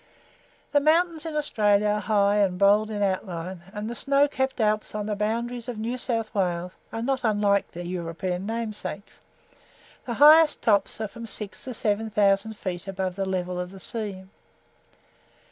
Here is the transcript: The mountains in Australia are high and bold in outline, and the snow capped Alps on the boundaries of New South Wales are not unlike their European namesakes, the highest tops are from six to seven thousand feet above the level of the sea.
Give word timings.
The 0.71 0.79
mountains 0.79 1.27
in 1.27 1.35
Australia 1.35 1.85
are 1.89 1.99
high 1.99 2.37
and 2.37 2.57
bold 2.57 2.89
in 2.89 3.03
outline, 3.03 3.61
and 3.71 3.87
the 3.87 3.93
snow 3.93 4.27
capped 4.27 4.59
Alps 4.59 4.95
on 4.95 5.05
the 5.05 5.15
boundaries 5.15 5.67
of 5.69 5.77
New 5.77 5.95
South 5.99 6.33
Wales 6.33 6.75
are 6.91 7.03
not 7.03 7.23
unlike 7.23 7.69
their 7.69 7.85
European 7.85 8.47
namesakes, 8.47 9.21
the 10.05 10.15
highest 10.15 10.63
tops 10.63 10.99
are 11.01 11.07
from 11.07 11.27
six 11.27 11.65
to 11.65 11.75
seven 11.75 12.09
thousand 12.09 12.53
feet 12.57 12.87
above 12.87 13.15
the 13.15 13.25
level 13.29 13.59
of 13.59 13.69
the 13.69 13.79
sea. 13.79 14.23